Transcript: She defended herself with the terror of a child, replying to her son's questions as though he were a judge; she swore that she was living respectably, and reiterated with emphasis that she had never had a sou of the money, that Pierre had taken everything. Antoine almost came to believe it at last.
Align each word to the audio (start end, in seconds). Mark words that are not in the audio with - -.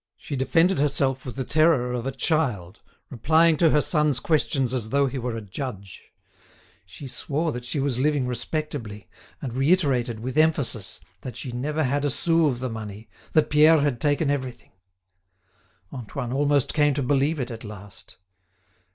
She 0.17 0.35
defended 0.35 0.79
herself 0.79 1.27
with 1.27 1.35
the 1.35 1.43
terror 1.45 1.93
of 1.93 2.07
a 2.07 2.11
child, 2.11 2.81
replying 3.11 3.55
to 3.57 3.69
her 3.69 3.83
son's 3.83 4.19
questions 4.19 4.73
as 4.73 4.89
though 4.89 5.05
he 5.05 5.19
were 5.19 5.37
a 5.37 5.41
judge; 5.43 6.01
she 6.87 7.05
swore 7.05 7.51
that 7.51 7.65
she 7.65 7.79
was 7.79 7.99
living 7.99 8.25
respectably, 8.25 9.07
and 9.43 9.53
reiterated 9.53 10.19
with 10.19 10.39
emphasis 10.39 11.01
that 11.21 11.35
she 11.37 11.49
had 11.49 11.59
never 11.59 11.83
had 11.83 12.03
a 12.03 12.09
sou 12.09 12.47
of 12.47 12.61
the 12.61 12.67
money, 12.71 13.11
that 13.33 13.51
Pierre 13.51 13.81
had 13.81 14.01
taken 14.01 14.31
everything. 14.31 14.71
Antoine 15.93 16.33
almost 16.33 16.73
came 16.73 16.95
to 16.95 17.03
believe 17.03 17.39
it 17.39 17.51
at 17.51 17.63
last. 17.63 18.17